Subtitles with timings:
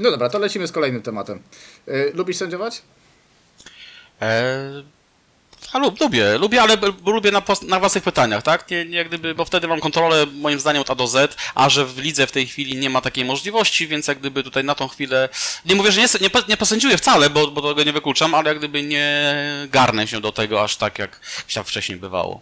[0.00, 1.42] No dobra, to lecimy z kolejnym tematem.
[1.86, 2.82] Yy, lubisz sędziować?
[4.20, 4.84] Eee,
[5.72, 6.76] a lub, lubię, lubię, ale
[7.06, 8.70] lubię na, na własnych pytaniach, tak?
[8.70, 11.86] Nie, nie gdyby, bo wtedy mam kontrolę moim zdaniem od A do Z, a że
[11.86, 14.88] w lidze w tej chwili nie ma takiej możliwości, więc jak gdyby tutaj na tą
[14.88, 15.28] chwilę,
[15.66, 18.58] nie mówię, że nie, nie, nie posędziuję wcale, bo, bo tego nie wykluczam, ale jak
[18.58, 19.34] gdyby nie
[19.70, 22.40] garnę się do tego aż tak, jak gdzieś tam wcześniej bywało.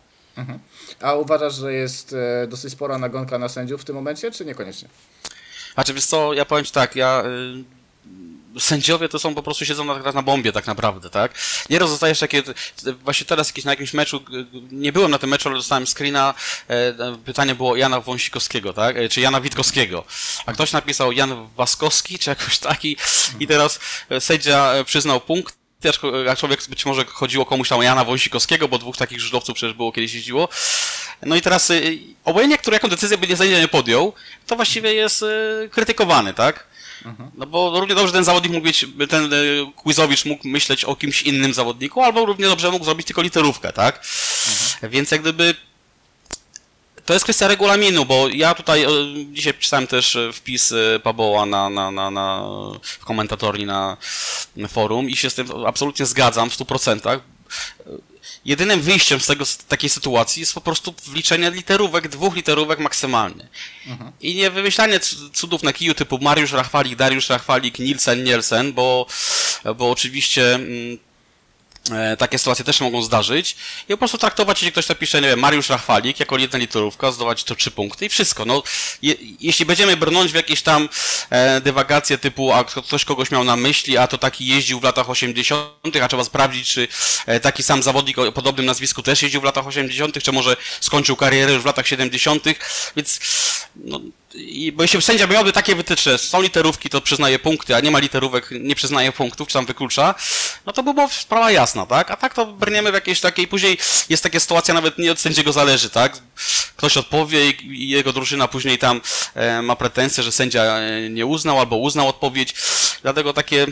[1.00, 4.88] A uważasz, że jest e, dosyć spora nagonka na sędziów w tym momencie, czy niekoniecznie?
[5.78, 7.22] Znaczy, wiesz co, ja powiem ci tak, ja...
[8.56, 11.32] Y, sędziowie to są po prostu siedzą na, na bombie tak naprawdę, tak?
[11.70, 12.42] Nieraz dostajesz takie,
[13.04, 14.24] właśnie teraz jakieś, na jakimś meczu,
[14.70, 16.34] nie byłem na tym meczu, ale dostałem screena,
[16.70, 18.96] e, e, pytanie było Jana Wąsikowskiego, tak?
[18.96, 20.04] E, Czy Jana Witkowskiego.
[20.46, 22.96] A ktoś napisał Jan Waskowski, czy jakoś taki
[23.40, 23.80] i teraz
[24.20, 26.00] sędzia przyznał punkt, też,
[26.30, 29.92] a człowiek być może chodziło komuś tam Jana Wąsikowskiego, bo dwóch takich żużlowców przecież było
[29.92, 30.48] kiedyś jeździło.
[31.22, 34.12] No i teraz y, obojętnie, który jaką decyzję by nie podjął,
[34.46, 36.68] to właściwie jest y, krytykowany, tak?
[37.34, 41.22] No bo równie dobrze ten zawodnik mógł być, ten y, Quizowicz mógł myśleć o kimś
[41.22, 44.06] innym zawodniku, albo równie dobrze mógł zrobić tylko literówkę, tak?
[44.82, 45.54] Więc jak gdyby
[47.04, 48.86] to jest kwestia regulaminu, bo ja tutaj
[49.32, 52.42] dzisiaj pisałem też wpis Paboła na, na, na, na,
[52.82, 53.96] w komentatorni na,
[54.56, 57.20] na forum i się z tym absolutnie zgadzam w 100%.
[58.44, 63.48] Jedynym wyjściem z tego, z takiej sytuacji jest po prostu wliczenie literówek, dwóch literówek maksymalnie.
[64.20, 65.00] I nie wymyślanie
[65.32, 69.06] cudów na kiju typu Mariusz Rachwalik, Dariusz Rachwalik, Nielsen, Nielsen, bo,
[69.76, 70.98] bo oczywiście mm,
[72.18, 73.56] takie sytuacje też mogą zdarzyć
[73.88, 77.44] i po prostu traktować, jeśli ktoś napisze, nie wiem, Mariusz Rachwalik jako jedna literówka, zdobywać
[77.44, 78.44] to trzy punkty i wszystko.
[78.44, 78.62] No,
[79.02, 80.88] je, jeśli będziemy brnąć w jakieś tam
[81.30, 84.82] e, dywagacje typu, a kto- ktoś kogoś miał na myśli, a to taki jeździł w
[84.82, 86.88] latach 80., a trzeba sprawdzić, czy
[87.26, 91.16] e, taki sam zawodnik o podobnym nazwisku też jeździł w latach 80., czy może skończył
[91.16, 92.44] karierę już w latach 70.,
[92.96, 93.20] więc
[93.76, 94.00] no,
[94.34, 97.98] i, bo jeśli sędzia miałby takie wytyczne, są literówki, to przyznaje punkty, a nie ma
[97.98, 100.14] literówek, nie przyznaje punktów, czy tam wyklucza,
[100.66, 102.10] no to by była sprawa jasna, tak?
[102.10, 105.52] A tak to brniemy w jakiejś takiej, później jest taka sytuacja, nawet nie od sędziego
[105.52, 106.18] zależy, tak?
[106.76, 109.00] Ktoś odpowie i, jego drużyna później tam
[109.34, 112.54] e, ma pretensje, że sędzia e, nie uznał albo uznał odpowiedź,
[113.02, 113.66] dlatego takie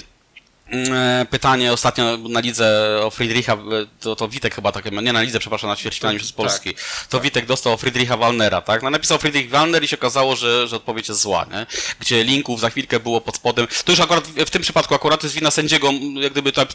[1.30, 3.56] pytanie ostatnio na lidze o Friedricha, e,
[4.00, 6.74] to, to Witek chyba takie, nie na lidze, przepraszam, na ćwierćfinale z Polski,
[7.08, 8.82] to Witek dostał o Friedricha Wallnera, tak?
[8.82, 11.66] No napisał Friedrich Wallner i się okazało, że, że odpowiedź jest zła, nie?
[12.00, 13.66] Gdzie linków za chwilkę było pod spodem.
[13.84, 16.68] To już akurat w tym przypadku akurat jest wina sędziego, jak gdyby tak,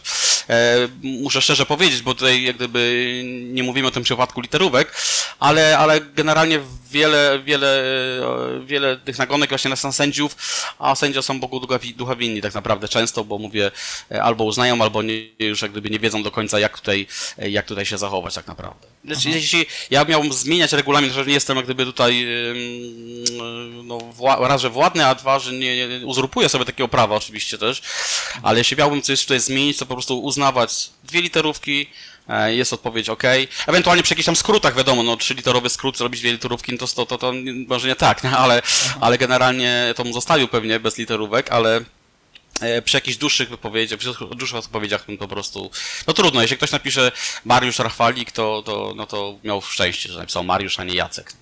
[0.50, 4.96] e, muszę szczerze powiedzieć, bo tutaj jak gdyby nie mówimy o tym przypadku literówek,
[5.40, 6.59] ale, ale generalnie
[6.91, 7.84] wiele, wiele,
[8.58, 10.35] e, wiele tych nagonek właśnie na sędziów,
[10.79, 13.72] a sędzia są Bogu ducha, ducha winni tak naprawdę często, bo mówię, e,
[14.21, 17.65] albo uznają, albo nie, już jak gdyby nie wiedzą do końca, jak tutaj, e, jak
[17.65, 18.87] tutaj się zachować tak naprawdę.
[19.05, 24.47] Znaczy, jeśli ja miałbym zmieniać regulamin, że nie jestem jak gdyby tutaj ym, no, wła-
[24.47, 27.81] raz, że władny, a dwa, że nie, nie uzurpuję sobie takiego prawa oczywiście też,
[28.43, 31.87] ale jeśli miałbym coś tutaj zmienić, to po prostu uznawać dwie literówki,
[32.29, 33.23] e, jest odpowiedź OK.
[33.67, 37.05] Ewentualnie przy jakichś tam skrótach, wiadomo, no trzyliterowy skrót, zrobić dwie literówki, no to, to,
[37.05, 37.33] to, to
[37.67, 38.29] może nie tak, nie?
[38.31, 38.61] Ale,
[39.01, 41.81] ale generalnie to mu zostawił pewnie bez literówek, ale e,
[42.83, 45.72] przy jakichś dłuższych wypowiedziach, przy dłuższych odpowiedziach, no po prostu,
[46.07, 47.11] no trudno, jeśli ktoś napisze
[47.45, 51.33] Mariusz Rachwalik, to, to, no to miał szczęście, że napisał Mariusz, a nie Jacek.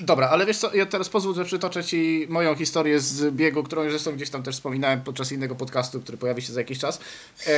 [0.00, 3.90] Dobra, ale wiesz co, ja teraz pozwól, że przytoczę Ci moją historię z biegu, którą
[3.90, 7.00] zresztą gdzieś tam też wspominałem podczas innego podcastu, który pojawi się za jakiś czas.
[7.46, 7.52] E,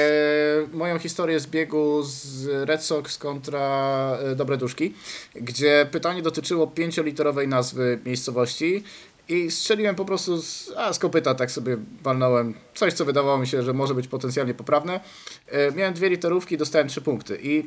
[0.72, 4.94] moją historię z biegu z Red Sox kontra e, Dobre Duszki,
[5.34, 8.84] gdzie pytanie dotyczyło pięcioliterowej nazwy miejscowości
[9.28, 13.46] i strzeliłem po prostu z, a, z kopyta, tak sobie walnąłem coś, co wydawało mi
[13.46, 15.00] się, że może być potencjalnie poprawne.
[15.48, 17.64] E, miałem dwie literówki, dostałem trzy punkty i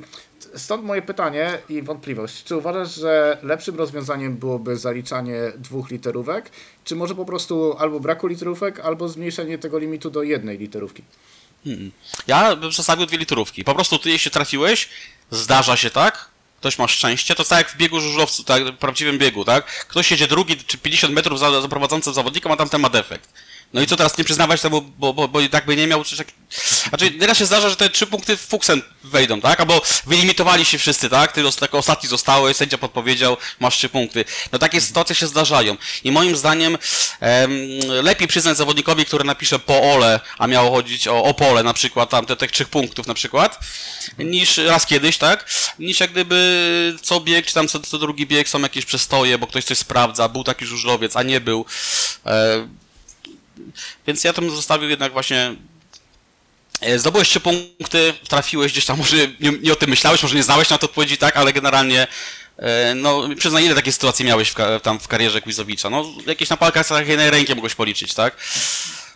[0.56, 2.44] stąd moje pytanie i wątpliwość.
[2.44, 6.50] Czy uważasz, że lepszym rozwiązaniem byłoby zaliczanie dwóch literówek,
[6.84, 11.04] czy może po prostu albo braku literówek, albo zmniejszenie tego limitu do jednej literówki?
[11.64, 11.92] Hmm.
[12.28, 13.64] Ja bym przedstawił dwie litrówki.
[13.64, 14.90] Po prostu ty jeśli trafiłeś,
[15.32, 16.30] zdarza się tak,
[16.60, 19.66] ktoś ma szczęście, to tak jak w biegu żużlowcu, tak, w prawdziwym biegu, tak?
[19.66, 23.30] Ktoś jedzie drugi czy 50 metrów za, za prowadzącym zawodnikiem, a tamten ma defekt.
[23.74, 26.04] No i co teraz nie przyznawać temu, bo, bo, bo i tak by nie miał,
[26.04, 26.16] czy.
[26.90, 29.60] Znaczy, nieraz się zdarza, że te trzy punkty w fuksem wejdą, tak?
[29.60, 31.32] Albo wylimitowali się wszyscy, tak?
[31.32, 34.26] Ty os- jako ostatni zostałeś, sędzia podpowiedział, masz trzy punkty.
[34.52, 35.78] No takie sytuacje się zdarzają.
[36.04, 36.78] I moim zdaniem
[37.20, 37.52] em,
[38.04, 42.26] lepiej przyznać zawodnikowi, który napisze po ole, a miało chodzić o opole na przykład, tam
[42.26, 43.60] te, tych trzech punktów na przykład,
[44.20, 45.50] niż raz kiedyś, tak?
[45.80, 49.48] Niż jak gdyby co bieg, czy tam co, co drugi bieg są jakieś przestoje, bo
[49.48, 51.66] ktoś coś sprawdza, był taki żużlowiec, a nie był.
[52.26, 52.68] E,
[54.08, 55.56] więc ja to bym zostawił jednak właśnie.
[56.82, 60.44] e, Zdobyłeś trzy punkty, trafiłeś gdzieś tam, może nie, nie o tym myślałeś, może nie
[60.44, 62.08] znałeś na to odpowiedzi, tak, ale generalnie.
[62.58, 65.90] e, No, przyznaj, ile takie sytuacje miałeś w, tam w karierze Quizowicza?
[65.90, 68.36] No, jakieś na palcach jednej ręki mogłeś policzyć, tak?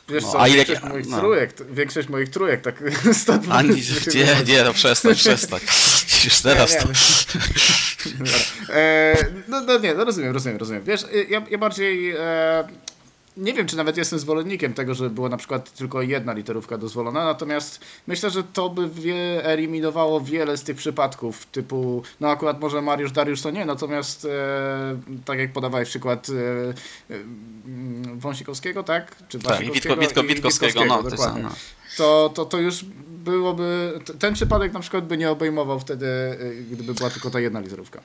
[0.09, 1.19] Wiesz No, co, a ile- większość, moich no.
[1.19, 2.83] trójek, większość moich trójek tak
[3.21, 3.73] stąd A nie,
[4.15, 5.59] nie, nie, no przestań, przestań.
[6.25, 6.87] Już teraz to...
[8.05, 8.33] Dobra.
[8.69, 9.15] E,
[9.47, 10.83] no, no nie, no rozumiem, rozumiem, rozumiem.
[10.83, 12.17] Wiesz, ja, ja bardziej e,
[13.37, 17.25] nie wiem, czy nawet jestem zwolennikiem tego, żeby była na przykład tylko jedna literówka dozwolona,
[17.25, 22.81] natomiast myślę, że to by wie, eliminowało wiele z tych przypadków, typu, no akurat może
[22.81, 27.19] Mariusz Dariusz to nie, natomiast e, tak jak podawałeś przykład e, e,
[28.15, 29.15] Wąsikowskiego, tak?
[29.29, 31.43] Czy Tak, i Witko, Witko, Witkowskiego, no, dokładnie.
[31.43, 31.49] no.
[31.97, 36.93] To, to, to już byłoby, ten przypadek na przykład by nie obejmował wtedy, y, gdyby
[36.93, 38.01] była tylko ta jedna literówka.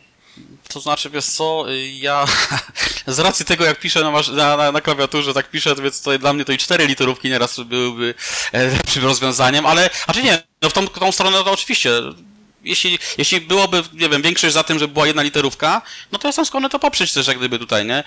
[0.68, 2.24] To znaczy, wiesz co, ja
[3.06, 6.18] z racji tego, jak piszę na, na, na, na klawiaturze, tak piszę, to więc to
[6.18, 8.14] dla mnie to i cztery literówki nieraz byłyby
[8.52, 11.90] e, lepszym rozwiązaniem, ale, a czy nie, no w tą, tą stronę to oczywiście,
[12.66, 16.46] jeśli, jeśli byłoby, nie wiem, większość za tym, żeby była jedna literówka, no to jestem
[16.46, 18.04] skłonny to poprzeć też jak gdyby tutaj, nie?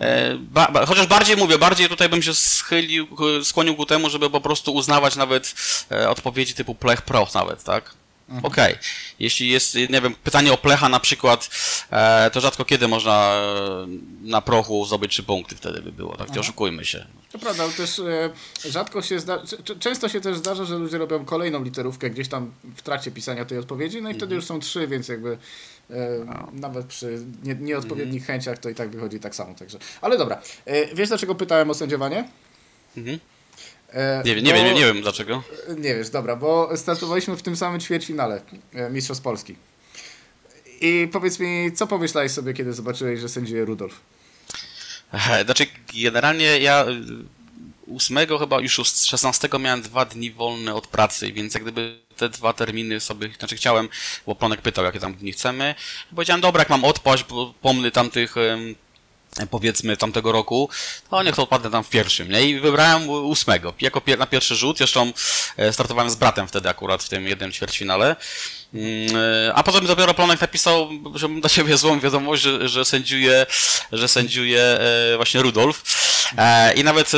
[0.00, 3.08] E, ba, ba, chociaż bardziej mówię, bardziej tutaj bym się schylił,
[3.44, 5.54] skłonił ku temu, żeby po prostu uznawać nawet
[5.90, 8.01] e, odpowiedzi typu Plech Pro nawet, tak?
[8.42, 8.74] Okej.
[9.18, 11.50] Jeśli jest, nie wiem, pytanie o plecha na przykład,
[11.90, 13.86] e, to rzadko kiedy można e,
[14.22, 16.34] na prochu zdobyć trzy punkty wtedy by było, tak?
[16.34, 17.06] Nie oszukujmy się.
[17.32, 18.30] To prawda, ale też e,
[18.70, 22.28] rzadko się zda, c- c- często się też zdarza, że ludzie robią kolejną literówkę gdzieś
[22.28, 25.38] tam w trakcie pisania tej odpowiedzi, no i wtedy już są trzy, więc jakby
[25.90, 25.94] e,
[26.52, 29.78] nawet przy nie, nieodpowiednich chęciach to i tak wychodzi tak samo, także.
[30.00, 32.28] Ale dobra, e, wiesz dlaczego pytałem o sędziowanie?
[32.96, 33.18] Mhm.
[33.92, 35.42] E, Nie, wiem- nie, bo- wiem, nie, nie wiem dlaczego.
[35.68, 38.42] Nie wiesz, dobra, bo startowaliśmy w tym samym ćwierćfinale
[38.74, 39.56] e, Mistrzostw Polski.
[40.80, 44.00] I powiedz mi, co pomyślałeś sobie, kiedy zobaczyłeś, że sędziuje Rudolf?
[45.44, 46.84] Znaczy, generalnie ja
[47.88, 51.98] y, 8 chyba już z 16 miałem dwa dni wolne od pracy, więc jak gdyby
[52.16, 53.88] te dwa terminy sobie, znaczy chciałem,
[54.26, 55.74] bo Plonek pytał, jakie tam dni chcemy.
[56.14, 58.34] Powiedziałem, dobra, jak mam odpaść, bo pomny tamtych
[59.50, 60.68] powiedzmy tamtego roku,
[61.10, 62.42] to niech to odpadnę tam w pierwszym, nie?
[62.42, 65.12] I wybrałem ósmego, jako pier na pierwszy rzut, zresztą
[65.56, 68.16] e, startowałem z bratem wtedy akurat w tym jednym ćwierćfinale.
[68.74, 73.46] Mm, e, A potem dopiero Plonek napisał, żebym dla siebie złą wiadomość, że, że sędziuje,
[73.92, 75.82] że sędziuje e, właśnie Rudolf.
[76.76, 77.12] I nawet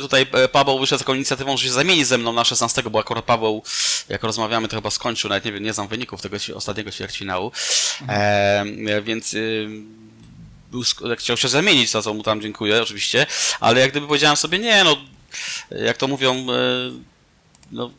[0.00, 3.24] tutaj Paweł wyszedł z taką inicjatywą, że się zamieni ze mną na 16, bo akurat
[3.24, 3.62] Paweł,
[4.08, 7.52] jak rozmawiamy, to chyba skończył, nawet nie nie znam wyników tego ostatniego ćwierćfinału.
[9.02, 9.34] Więc
[10.70, 10.82] był,
[11.18, 13.26] chciał się zamienić, za co mu tam dziękuję oczywiście,
[13.60, 14.96] ale jak gdyby powiedziałem sobie, nie no,
[15.70, 16.54] jak to mówią, e,
[17.72, 17.90] no,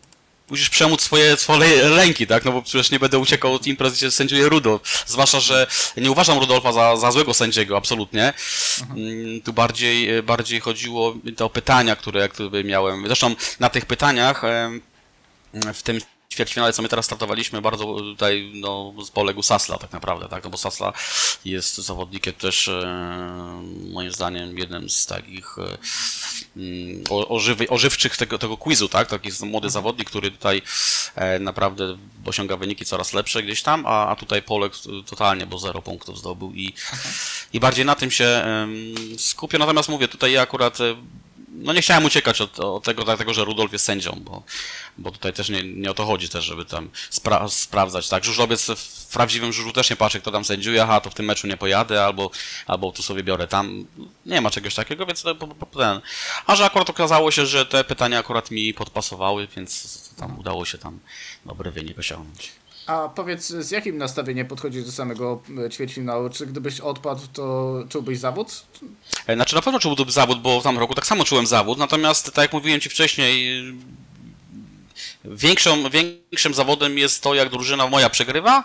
[0.49, 4.11] musisz przemóc swoje, swoje lęki, tak, no bo przecież nie będę uciekał od imprez, gdzie
[4.11, 5.67] sędziuje Rudolf, zwłaszcza, że
[5.97, 8.33] nie uważam Rudolfa za, za złego sędziego, absolutnie.
[8.89, 13.05] Mm, Tu bardziej, bardziej chodziło to o pytania, które jak gdyby miałem.
[13.05, 14.41] Zresztą na tych pytaniach
[15.73, 16.01] w tym
[16.39, 20.43] ćwierćfinale, co my teraz startowaliśmy, bardzo tutaj no, poległ Sasla tak naprawdę, tak?
[20.43, 20.93] No bo Sasla
[21.45, 25.77] jest zawodnikiem też e, moim zdaniem jednym z takich e,
[26.57, 29.07] mm, ożywy, ożywczych tego, tego quizu, tak?
[29.07, 30.61] Taki jest młody zawodnik, który tutaj
[31.15, 35.81] e, naprawdę osiąga wyniki coraz lepsze gdzieś tam, a, a tutaj poległ totalnie, bo zero
[35.81, 36.73] punktów zdobył i,
[37.53, 39.57] i bardziej na tym się em, skupię.
[39.57, 40.95] Natomiast mówię, tutaj ja akurat e,
[41.51, 44.43] no nie chciałem uciekać od, od tego, dlatego że Rudolf jest sędzią, bo,
[44.97, 48.25] bo tutaj też nie, nie o to chodzi też, żeby tam spra sprawdzać, tak?
[48.25, 51.47] Żużlowiec w prawdziwym żużlu też nie patrzy, kto tam sędziuje, aha, to w tym meczu
[51.47, 52.31] nie pojadę, albo,
[52.67, 53.85] albo tu sobie biorę tam.
[54.25, 55.35] Nie ma czegoś takiego, więc to
[55.77, 56.01] ten.
[56.45, 60.77] A że akurat okazało się, że te pytania akurat mi podpasowały, więc tam udało się
[60.77, 60.99] tam
[61.45, 62.51] dobry wynik osiągnąć.
[62.89, 66.29] A powiedz, z jakim nastawieniem podchodzisz do samego e, ćwierćfinału?
[66.29, 68.65] Czy gdybyś odpadł, to czułbyś zawód?
[69.27, 72.25] E, Znaczy na pewno czułbym zawód, bo w tamtym roku tak samo czułem zawód, natomiast
[72.33, 73.63] tak jak mówiłem Ci wcześniej,
[75.25, 78.63] większą, większym zawodem jest to, jak drużyna moja przegrywa.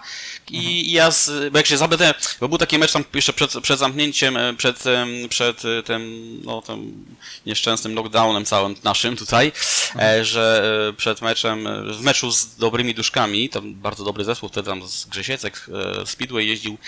[0.50, 3.52] I, i ja, z, bo jak się zapytę, bo był taki mecz tam jeszcze przed,
[3.62, 4.84] przed zamknięciem, e, przed,
[5.28, 7.04] przed e, tym, no, tym
[7.46, 9.52] nieszczęsnym lockdownem całym naszym tutaj,
[9.99, 14.66] e, że e, przed meczem, w meczu z dobrymi duszkami, tam bardzo dobry zespół, wtedy
[14.66, 15.66] tam z Grzesiecek,
[16.04, 16.78] Speedway jeździł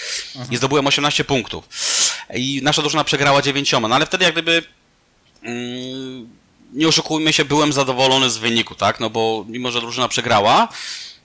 [0.50, 1.68] i zdobyłem 18 punktów.
[2.34, 4.62] I nasza drużyna przegrała dziewięcioma, no ale wtedy jak gdyby
[5.42, 6.35] mm,
[6.76, 9.00] nie oszukujmy się, byłem zadowolony z wyniku, tak?
[9.00, 10.68] No bo mimo, że drużyna przegrała,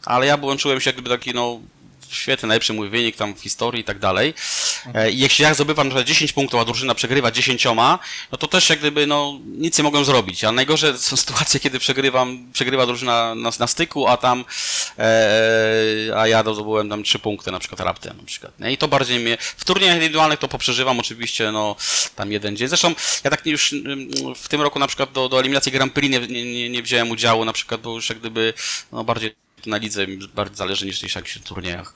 [0.06, 1.60] ale ja byłem, czułem się jak gdyby taki, no,
[2.12, 4.34] świetny, najlepszy mój wynik tam w historii i tak dalej.
[4.94, 7.66] E, I jeśli ja zdobywam przykład 10 punktów, a drużyna przegrywa 10,
[8.32, 10.44] no to też jak gdyby, no, nic nie mogłem zrobić.
[10.44, 14.46] A najgorsze są sytuacje, kiedy przegrywam, przegrywa drużyna na, na styku, a tam,
[15.00, 18.60] e, a ja zdobyłem tam 3 punkty na przykład raptem na przykład.
[18.60, 18.72] Nie?
[18.72, 21.76] I to bardziej mnie, w turniejach indywidualnych to poprzeżywam oczywiście, no,
[22.16, 22.68] tam jeden dzień.
[22.68, 26.12] Zresztą ja tak już ym, w tym roku na przykład do, do eliminacji Grand Prix
[26.12, 28.54] nie, nie, nie wziąłem udziału, na przykład, bo już jak gdyby,
[28.92, 31.94] no, bardziej na lidze mi bardziej zależy niż, niż jakichś turniejach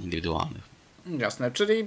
[0.00, 0.77] indywidualnych.
[1.18, 1.86] Jasne, czyli y,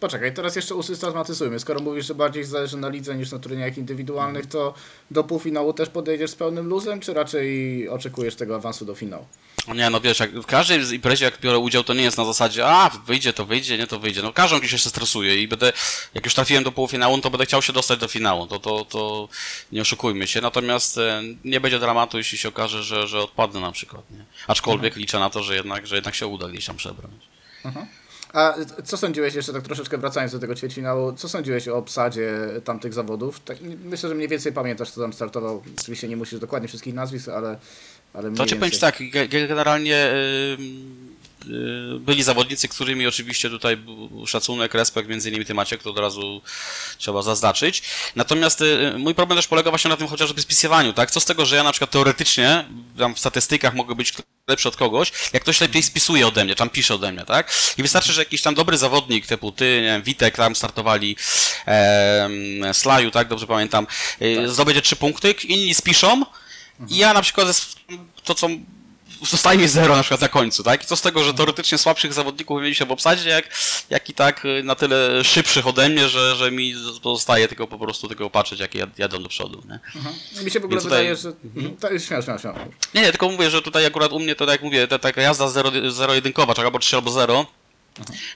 [0.00, 1.60] poczekaj, teraz jeszcze usystematyzujmy.
[1.60, 4.74] Skoro mówisz, że bardziej zależy na lidze niż na turniejach indywidualnych, to
[5.10, 9.26] do półfinału też podejdziesz z pełnym luzem, czy raczej oczekujesz tego awansu do finału?
[9.68, 12.24] No nie, no wiesz, jak w każdej imprezie jak biorę udział, to nie jest na
[12.24, 14.22] zasadzie, a wyjdzie, to wyjdzie, nie, to wyjdzie.
[14.22, 15.72] No każą gdzieś się stresuje i będę,
[16.14, 18.84] jak już trafiłem do półfinału, no to będę chciał się dostać do finału, to, to,
[18.84, 19.28] to
[19.72, 20.40] nie oszukujmy się.
[20.40, 24.24] Natomiast e, nie będzie dramatu, jeśli się okaże, że, że odpadnę na przykład, nie.
[24.46, 27.22] Aczkolwiek liczę na to, że jednak, że jednak się uda gdzieś tam przebrnąć.
[28.32, 32.32] A co sądziłeś, jeszcze tak troszeczkę wracając do tego ćwierćfinału, co sądziłeś o obsadzie
[32.64, 33.40] tamtych zawodów?
[33.40, 35.62] Tak, myślę, że mniej więcej pamiętasz, kto tam startował.
[35.78, 37.58] Oczywiście nie musisz dokładnie wszystkich nazwisk, ale,
[38.14, 41.09] ale mniej To ci powiem ci tak, ge- ge- generalnie y, y,
[42.00, 46.42] byli zawodnicy, którymi oczywiście tutaj był szacunek, respekt, między innymi ty Maciek, to od razu
[46.98, 47.82] trzeba zaznaczyć.
[48.16, 51.10] Natomiast y, mój problem też polega właśnie na tym chociażby spisywaniu, tak?
[51.10, 52.64] Co z tego, że ja na przykład teoretycznie
[52.98, 54.12] tam w statystykach mogę być
[54.48, 57.52] lepszy od kogoś, jak ktoś lepiej spisuje ode mnie, tam pisze ode mnie, tak?
[57.78, 61.16] I wystarczy, że jakiś tam dobry zawodnik, typu ty, nie wiem, Witek, tam startowali,
[61.66, 63.86] em, Slaju, tak, dobrze pamiętam,
[64.22, 66.24] y, zdobędzie trzy punkty, inni spiszą,
[66.88, 67.48] i ja na przykład
[68.24, 68.48] to, co
[69.28, 70.84] zostaje mi zero na przykład na końcu, tak?
[70.84, 73.48] I co z tego, że teoretycznie słabszych zawodników mieli się w obsadzie, jak,
[73.90, 77.78] jak i tak y, na tyle szybszych ode mnie, że, że mi pozostaje tylko po
[77.78, 79.80] prostu tylko patrzeć, jak jad- jadą do przodu, nie?
[80.44, 81.32] Mi się w ogóle Więc tutaj- wydaje, że...
[81.56, 82.00] Mhm.
[82.00, 82.58] Śmiało, śmiało, śmiało.
[82.94, 85.22] Nie, nie, tylko mówię, że tutaj akurat u mnie to tak jak mówię, ta taka
[85.22, 87.46] jazda zero- zero-jedynkowa, tak albo 3 albo 0,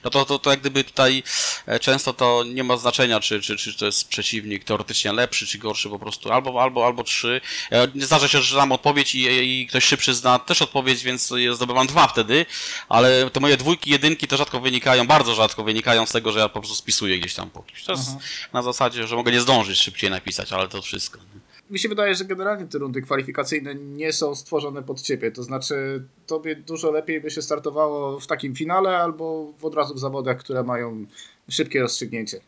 [0.03, 1.23] no to, to, to jak gdyby tutaj
[1.65, 5.57] e, często to nie ma znaczenia, czy, czy, czy to jest przeciwnik teoretycznie lepszy, czy
[5.57, 7.41] gorszy po prostu, albo, albo, albo trzy.
[7.71, 11.87] E, zdarza się, że dam odpowiedź i, i ktoś szybszy zna też odpowiedź, więc zdobywam
[11.87, 12.45] dwa wtedy,
[12.89, 16.49] ale te moje dwójki, jedynki to rzadko wynikają, bardzo rzadko wynikają z tego, że ja
[16.49, 17.83] po prostu spisuję gdzieś tam po kimś.
[17.83, 18.09] To jest
[18.53, 21.19] na zasadzie, że mogę nie zdążyć szybciej napisać, ale to wszystko.
[21.19, 21.44] nie?
[21.69, 25.31] Mi się wydaje, że generalnie te rundy kwalifikacyjne nie są stworzone pod ciebie.
[25.31, 29.93] To znaczy, tobie dużo lepiej by się startowało w takim finale albo w od razu
[29.93, 31.05] w zawodach, które mają
[31.49, 32.41] szybkie rozstrzygnięcie.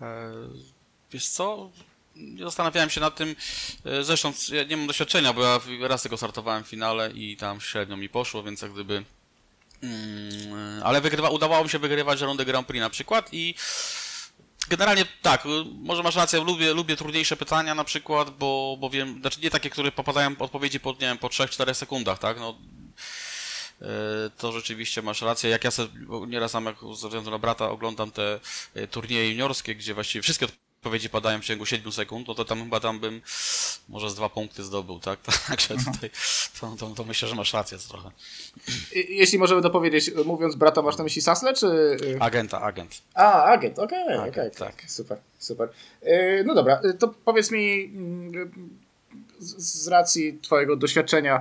[0.00, 0.32] E,
[1.12, 1.70] Wiesz co?
[2.42, 3.36] Zastanawiałem się nad tym.
[3.84, 7.60] e, Zresztą ja nie mam doświadczenia, bo ja raz tylko startowałem w finale i tam
[7.60, 9.04] średnio mi poszło, więc jak gdyby.
[9.82, 13.54] Mm, ale wygrywa, udawało mi się wygrywać rundę Grand Prix na przykład i
[14.68, 15.44] generalnie tak,
[15.82, 19.70] może masz rację, lubię, lubię trudniejsze pytania na przykład, bo, bo wiem, znaczy nie takie,
[19.70, 22.40] które popadają odpowiedzi po, nie wiem, po 3-4 sekundach, tak?
[22.40, 22.58] No,
[23.82, 25.50] E, to rzeczywiście masz rację.
[25.50, 25.90] Jak ja sobie
[26.26, 28.40] nieraz sam, jak ze względu na brata oglądam te
[28.74, 30.46] e, turnieje juniorskie, gdzie właściwie wszystkie
[30.84, 33.22] odpowiedzi padają w ciągu 7 sekund, no to tam chyba tam bym
[33.88, 35.20] może z dwa punkty zdobył, tak?
[35.48, 36.10] Także tutaj
[36.60, 38.10] to, to, to myślę, że masz rację trochę.
[38.94, 41.96] Jeśli możemy dopowiedzieć, mówiąc brata, masz na myśli Sasle, czy...
[42.20, 43.02] Agenta, agent.
[43.14, 44.50] A, agent, okej, Agent, okej.
[44.50, 44.82] tak.
[44.86, 45.68] Super, super.
[46.02, 48.50] Yy, No dobra, yy, to powiedz mi mm,
[49.40, 51.40] z racji twojego doświadczenia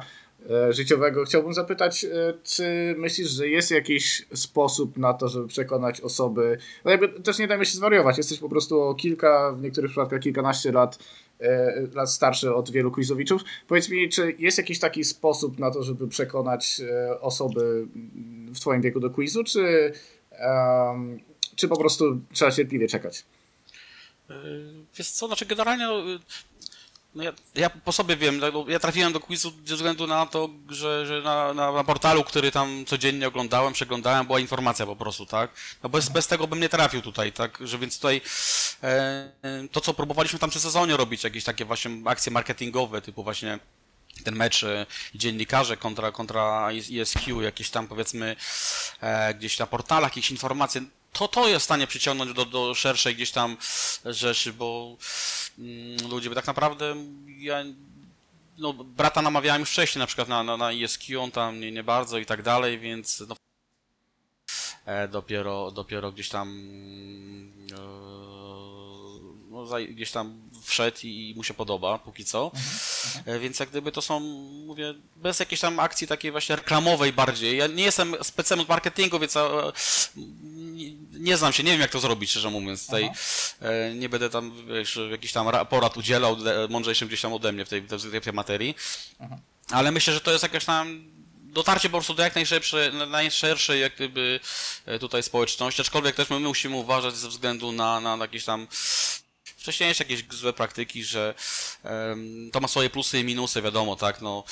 [0.70, 2.10] życiowego chciałbym zapytać, e,
[2.44, 7.48] czy myślisz, że jest jakiś sposób na to, żeby przekonać osoby, no jakby też nie
[7.48, 11.00] dajmy się zwariować, jesteś po prostu o kilka, w niektórych przypadkach kilkanaście lat,
[11.40, 13.42] e, lat starszy od wielu quizowiczów.
[13.68, 17.88] Powiedz mi, czy jest jakiś taki sposób na to, żeby przekonać e, osoby
[18.56, 19.94] w twoim wieku do quizu, czy
[20.32, 21.20] em,
[21.56, 23.26] czy po prostu trzeba cierpliwie czekać?
[24.30, 24.34] E,
[24.98, 25.88] Wiesz co, znaczy generalnie
[27.16, 30.50] no, ja, ja po sobie wiem, no, ja trafiłem do quizu ze względu na to,
[30.70, 35.26] że, że na, na, na portalu, który tam codziennie oglądałem, przeglądałem, była informacja po prostu,
[35.26, 35.52] tak?
[35.84, 37.58] No bez, bez tego bym nie trafił tutaj, tak?
[37.62, 38.22] Że więc tutaj
[38.84, 43.24] e, e, to, co próbowaliśmy tam przy sezonie robić, jakieś takie właśnie akcje marketingowe, typu
[43.24, 43.60] właśnie
[44.24, 46.70] ten mecz e, dziennikarze kontra, kontra
[47.02, 48.36] ESQ, jakieś tam powiedzmy
[49.02, 50.82] e, gdzieś na portalach, jakieś informacje,
[51.14, 53.58] to to jest w stanie przyciągnąć do, do szerszej gdzieś tam
[54.06, 54.98] rzeczy, bo
[55.60, 56.96] mm, ludzie by tak naprawdę
[57.38, 57.64] ja
[58.58, 61.84] no, brata namawiałem już wcześniej na przykład na, na, na ESQ, on tam nie, nie
[61.84, 63.36] bardzo i tak dalej, więc no,
[64.86, 66.50] e, dopiero, dopiero gdzieś tam
[67.72, 68.53] e,
[69.54, 72.52] no, gdzieś tam wszedł i mu się podoba, póki co.
[73.26, 74.20] E, Więc jak gdyby to są,
[74.66, 77.58] mówię, bez jakiejś tam akcji takiej właśnie reklamowej bardziej.
[77.58, 79.72] Ja nie jestem specem od marketingu, więc e,
[80.44, 82.86] nie, nie znam się, nie wiem jak to zrobić, szczerze mówiąc.
[82.86, 83.12] Tutaj
[83.62, 86.38] e, nie będę tam wiesz, jakiś tam ra- porad udzielał
[86.70, 88.76] mądrzejszym gdzieś tam ode mnie w tej, w tej, materii.
[89.72, 91.04] Ale myślę, że to jest jakaś tam
[91.44, 94.40] dotarcie po prostu do jak najszerszej, najszerszej jak gdyby
[95.00, 98.68] tutaj społeczności, aczkolwiek też my musimy uważać ze względu na, na jakieś tam
[99.64, 101.34] wcześniejsze jakieś złe praktyki, że
[102.52, 104.44] to ma swoje plusy i minusy, wiadomo, tak, no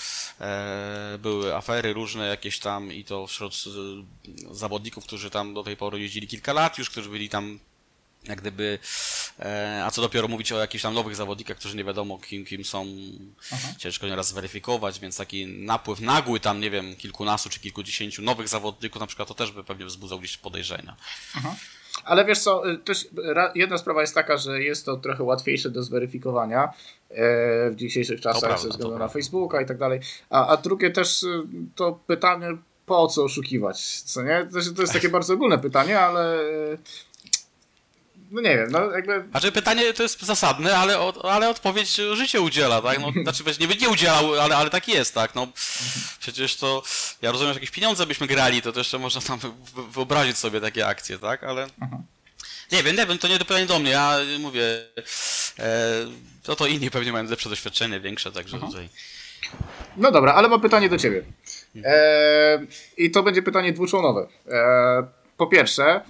[0.42, 3.54] e, były afery różne jakieś tam i to wśród
[4.52, 7.60] zawodników, którzy tam do tej pory jeździli kilka lat już, którzy byli tam
[8.24, 8.80] jak gdyby,
[9.40, 12.66] e, a co dopiero mówić o jakichś tam nowych zawodnikach, którzy nie wiadomo kim, kim
[12.66, 12.86] są,
[13.78, 19.00] ciężko nieraz zweryfikować, więc taki napływ nagły tam, nie wiem, kilkunastu czy kilkudziesięciu nowych zawodników
[19.00, 20.96] na przykład, to też by pewnie wzbudzał gdzieś podejrzenia.
[22.06, 25.70] Ale wiesz co, y, też ra- jedna sprawa jest taka, że jest to trochę łatwiejsze
[25.70, 29.08] do zweryfikowania e, w dzisiejszych czasach ze względu na.
[29.08, 30.00] Facebooka i tak dalej.
[30.30, 31.44] A, a drugie też y,
[31.76, 32.48] to pytanie,
[32.86, 34.48] po co oszukiwać, co nie?
[34.54, 36.78] To, to jest takie bardzo ogólne pytanie, ale y,
[38.32, 42.82] no nie wiem, no jakby Znaczy pytanie to jest zasadne, ale, ale odpowiedź życie udziela,
[42.82, 43.00] tak?
[43.00, 45.36] No, znaczy nie, nie udzielał, ale, ale tak jest, tak?
[45.36, 45.48] No,
[46.20, 46.84] przecież to,
[47.22, 50.62] ja rozumiem, że jakieś pieniądze byśmy grali, to też jeszcze można tam wy- wyobrazić sobie
[50.62, 51.44] takie akcje, tak?
[51.44, 51.68] Ale
[52.72, 54.64] nie wiem, nie wiem, to nie pytanie do mnie, ja mówię,
[55.60, 55.82] e,
[56.44, 58.90] to to inni pewnie mają lepsze doświadczenie, większe, także tutaj...
[59.98, 61.24] No dobra, ale mam pytanie do ciebie.
[61.86, 62.66] E,
[62.98, 64.28] I to będzie pytanie dwuczłonowe.
[64.48, 65.04] E,
[65.38, 66.02] po pierwsze,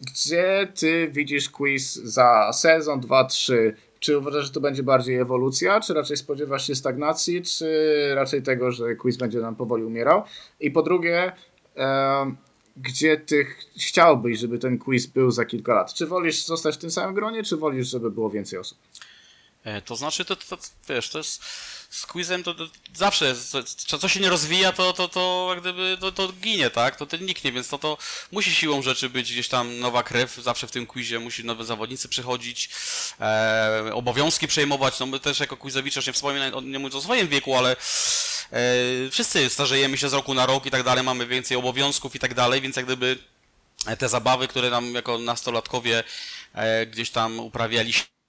[0.00, 3.54] gdzie ty widzisz quiz za sezon 2-3?
[4.00, 7.66] Czy uważasz, że to będzie bardziej ewolucja, czy raczej spodziewasz się stagnacji, czy
[8.14, 10.22] raczej tego, że quiz będzie nam powoli umierał?
[10.60, 11.32] I po drugie,
[12.76, 15.94] gdzie ty ch- chciałbyś, żeby ten quiz był za kilka lat?
[15.94, 18.78] Czy wolisz zostać w tym samym gronie, czy wolisz, żeby było więcej osób?
[19.64, 21.42] E, To znaczy, to, to, to wiesz, to jest
[21.90, 23.34] z quizem to, to zawsze,
[23.86, 26.96] co, co- się nie rozwija, to, to, to jak gdyby to, to ginie, tak?
[26.96, 27.98] To, to niknie, więc to, to
[28.32, 32.08] musi siłą rzeczy być gdzieś tam nowa krew, zawsze w tym quizie musi nowe zawodnicy
[32.08, 32.70] przychodzić,
[33.20, 37.28] e, obowiązki przejmować, no my też jako quizowicze, już nie wspominam, nie mówiąc o swoim
[37.28, 37.76] wieku, ale e,
[39.10, 42.34] wszyscy starzejemy się z roku na rok i tak dalej, mamy więcej obowiązków i tak
[42.34, 43.18] dalej, więc jak gdyby
[43.86, 46.04] e, te zabawy, które nam jako nastolatkowie
[46.54, 47.40] e, gdzieś tam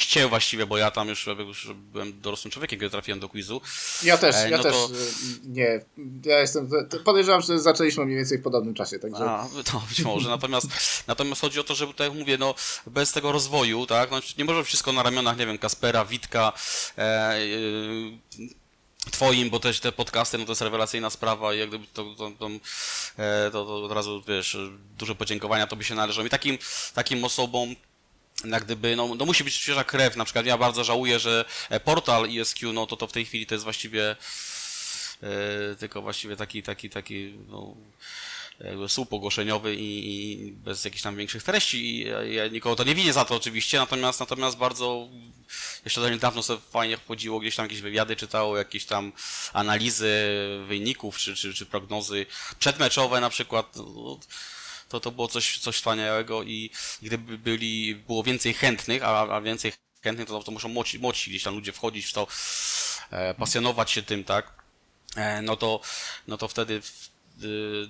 [0.01, 3.61] uprawialiście właściwie, bo ja tam już, już byłem dorosłym człowiekiem, kiedy trafiłem do quizu.
[4.03, 5.79] Ja też, E, ja no też to- y, nie.
[6.25, 6.69] Ja jestem.
[6.89, 9.23] to- Podejrzewam, że zaczęliśmy mniej więcej w podobnym czasie, także.
[9.29, 10.29] A, to być może.
[10.29, 10.67] Natomiast,
[11.07, 12.55] natomiast chodzi o to, żeby tak jak mówię, no,
[12.87, 16.53] bez tego rozwoju, tak, no, nie może wszystko na ramionach, nie wiem, Kaspera, Witka,
[16.97, 17.37] e, e,
[19.11, 22.31] twoim, bo też te podcasty, no to jest rewelacyjna sprawa i jak gdyby to, to,
[22.39, 22.47] to,
[23.17, 24.57] e, to, to od razu, wiesz,
[24.97, 26.57] duże podziękowania tobie się należą i takim,
[26.93, 27.75] takim osobom,
[28.45, 31.79] jak gdyby, no, no musi być świeża krew, na przykład ja bardzo żałuję, że e,
[31.79, 34.15] portal ESQ, no to to w tej chwili to jest właściwie
[35.23, 37.75] e, tylko właściwie taki, taki, taki, no,
[38.63, 41.85] jakby słup ogłoszeniowy i, i bez jakichś tam większych treści.
[41.85, 45.07] I ja, ja nikogo to nie winię za to oczywiście, natomiast natomiast bardzo
[45.85, 49.11] jeszcze do niedawno sobie fajnie wchodziło, gdzieś tam jakieś wywiady czytało, jakieś tam
[49.53, 50.13] analizy
[50.67, 52.25] wyników czy, czy, czy prognozy
[52.59, 53.75] przedmeczowe na przykład.
[53.75, 54.19] No,
[54.91, 56.69] to, to było coś, coś wspaniałego i
[57.01, 59.73] gdyby byli, było więcej chętnych, a, a więcej
[60.03, 62.27] chętnych, to, to muszą młodsi, młodsi gdzieś tam ludzie wchodzić w to,
[63.11, 64.53] e, pasjonować się tym, tak?
[65.15, 65.81] E, no to,
[66.27, 66.81] no to wtedy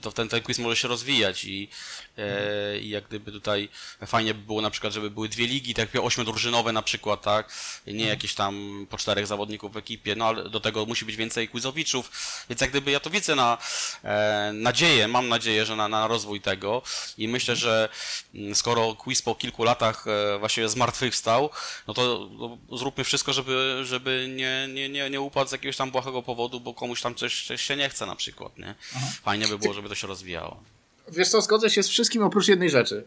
[0.01, 1.69] to ten, ten quiz może się rozwijać i,
[2.17, 3.69] e, i jak gdyby tutaj
[4.05, 7.53] fajnie by było na przykład, żeby były dwie ligi, tak jak ośmiodrużynowe na przykład, tak,
[7.87, 11.47] nie jakieś tam po czterech zawodników w ekipie, no ale do tego musi być więcej
[11.47, 12.11] quizowiczów,
[12.49, 13.57] więc jak gdyby ja to widzę na
[14.03, 16.81] e, nadzieję, mam nadzieję, że na, na rozwój tego
[17.17, 17.89] i myślę, że
[18.35, 21.49] mm, skoro quiz po kilku latach e, właściwie zmartwychwstał,
[21.87, 25.91] no to no, zróbmy wszystko, żeby, żeby nie, nie, nie, nie upadł z jakiegoś tam
[25.91, 28.75] błahego powodu, bo komuś tam coś, coś się nie chce na przykład, nie?
[29.23, 30.63] Fajnie by było, żeby to się rozwijało.
[31.12, 33.04] Wiesz co, zgodzę się z wszystkim oprócz jednej rzeczy.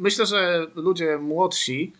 [0.00, 1.92] Myślę, że ludzie młodsi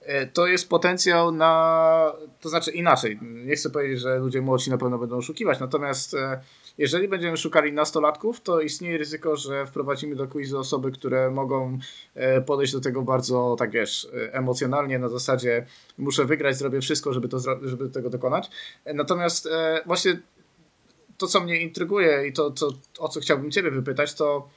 [0.00, 2.12] e, to jest potencjał na.
[2.40, 3.18] To znaczy inaczej.
[3.22, 6.40] Nie chcę powiedzieć, że ludzie młodsi na pewno będą oszukiwać, natomiast e,
[6.78, 11.78] jeżeli będziemy szukali nastolatków, to istnieje ryzyko, że wprowadzimy do quizu osoby, które mogą
[12.14, 15.66] e, podejść do tego bardzo, tak wiesz, emocjonalnie, na zasadzie
[15.98, 18.50] muszę wygrać, zrobię wszystko, żeby, to, żeby tego dokonać.
[18.94, 19.48] Natomiast
[19.86, 20.20] właśnie
[21.18, 24.48] to, co mnie intryguje i to, to, o co chciałbym Ciebie wypytać, to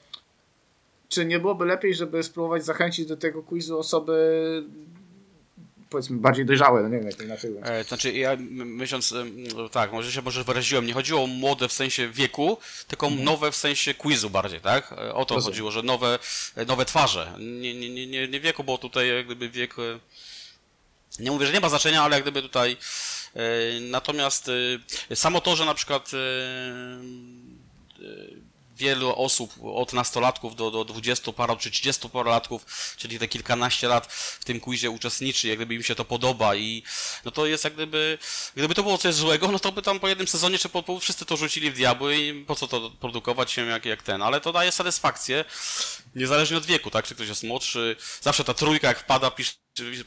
[1.10, 4.63] czy nie byłoby lepiej, żeby spróbować zachęcić do tego quizu osoby
[5.89, 7.52] powiedzmy bardziej dojrzałe, no nie wiem jak to inaczej.
[7.63, 9.13] E, znaczy, ja myśląc,
[9.56, 13.52] no tak, może się może wyraziłem, nie chodziło o młode w sensie wieku, tylko nowe
[13.52, 14.91] w sensie quizu bardziej, tak?
[14.93, 15.54] E, O to Rozumiem.
[15.54, 16.19] chodziło, że nowe,
[16.56, 17.34] e, nowe twarze.
[17.39, 19.80] Nie, nie, nie, nie, nie wieku, bo tutaj jak gdyby wiek.
[19.80, 20.00] e,
[21.19, 22.78] Nie mówię, że nie ma znaczenia, ale jak gdyby tutaj.
[23.36, 24.50] E, Natomiast
[25.10, 26.17] e, samo to, że na przykład e,
[28.82, 32.65] wielu osób od nastolatków do, do 20 paru czy 30 parolatków,
[32.98, 36.84] czyli te kilkanaście lat w tym quizie uczestniczy, jak gdyby im się to podoba i
[37.26, 38.17] no to jest jak gdyby,
[38.56, 41.00] gdyby to było coś złego, no to by tam po jednym sezonie czy po, po
[41.00, 44.41] wszyscy to rzucili w diabły i po co to produkować się jak, jak ten, ale
[44.41, 45.46] to daje satysfakcję,
[46.15, 49.54] niezależnie od wieku, tak, czy ktoś jest młodszy, zawsze ta trójka jak wpada, pisze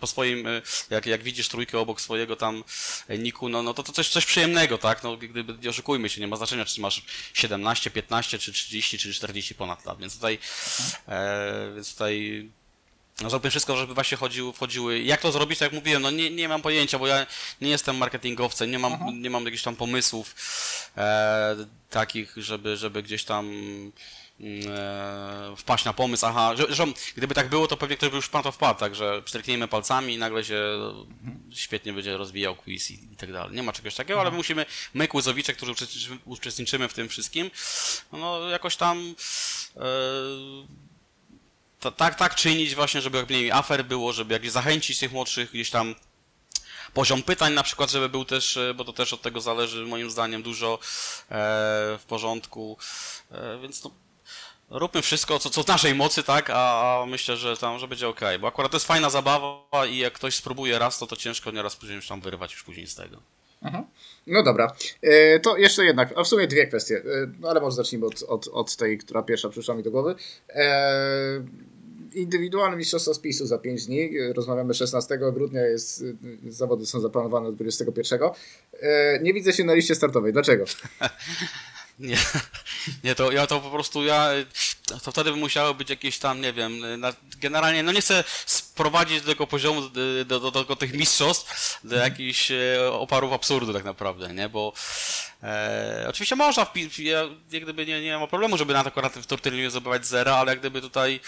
[0.00, 2.64] po swoim, e, jak, jak widzisz trójkę obok swojego tam
[3.08, 5.02] e, niku, no, no to to coś, coś przyjemnego, tak?
[5.02, 7.02] No gdyby, nie oszukujmy się, nie ma znaczenia, czy masz
[7.34, 10.38] 17, 15, czy 30, czy 40 ponad lat, więc tutaj,
[11.08, 12.48] e, więc tutaj
[13.20, 15.02] no, zrobię wszystko, żeby właśnie chodziły, wchodziły.
[15.02, 17.26] Jak to zrobić, tak jak mówiłem, no nie, nie mam pojęcia, bo ja
[17.60, 20.34] nie jestem marketingowcem, nie mam, nie mam jakichś tam pomysłów
[20.96, 21.56] e,
[21.90, 23.52] takich, żeby, żeby gdzieś tam
[25.56, 26.84] wpaść na pomysł, aha, że, że
[27.16, 30.18] gdyby tak było, to pewnie ktoś by już na to wpadł, także strykniemy palcami i
[30.18, 30.62] nagle się
[31.50, 33.56] świetnie będzie rozwijał quiz i, i tak dalej.
[33.56, 37.50] Nie ma czegoś takiego, ale my musimy, my quizowicze, którzy uczestniczymy, uczestniczymy w tym wszystkim,
[38.12, 39.14] no jakoś tam
[39.76, 39.80] e,
[41.80, 45.50] to, tak, tak czynić właśnie, żeby jak mniej afer było, żeby jakieś zachęcić tych młodszych
[45.50, 45.94] gdzieś tam
[46.94, 50.10] poziom pytań na przykład, żeby był też, e, bo to też od tego zależy moim
[50.10, 50.78] zdaniem dużo e,
[51.98, 52.78] w porządku,
[53.30, 53.90] e, więc no,
[54.70, 58.08] róbmy wszystko, co, co w naszej mocy, tak, a, a myślę, że tam, że będzie
[58.08, 61.50] ok, bo akurat to jest fajna zabawa i jak ktoś spróbuje raz, to to ciężko
[61.50, 63.16] nieraz później już tam wyrwać już później z tego.
[63.62, 63.84] Mhm.
[64.26, 67.02] No dobra, e, to jeszcze jednak, a w sumie dwie kwestie, e,
[67.40, 70.14] no ale może zacznijmy od, od, od tej, która pierwsza przyszła mi do głowy.
[70.48, 71.44] E,
[72.14, 74.10] indywidualne mistrzostwo spisu za 5 dni.
[74.34, 76.04] Rozmawiamy 16 grudnia, jest,
[76.48, 78.20] zawody są zaplanowane 21.
[79.22, 80.32] Nie widzę się na liście startowej.
[80.32, 80.64] Dlaczego?
[81.98, 82.16] Nie,
[83.04, 84.28] nie to ja to po prostu ja
[85.04, 89.20] to wtedy by musiało być jakieś tam, nie wiem, na, generalnie, no nie chcę sprowadzić
[89.20, 89.88] do tego poziomu,
[90.24, 94.72] do, do, do, do tych mistrzostw, do jakichś e, oparów absurdu tak naprawdę, nie, bo
[95.44, 96.66] e, oczywiście można,
[96.98, 100.36] ja jak gdyby nie, nie ma problemu, żeby na to akurat w turnieju zdobywać zera,
[100.36, 101.20] ale jak gdyby tutaj,